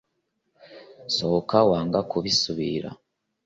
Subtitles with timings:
[1.15, 2.89] sohoka wanga kubisubira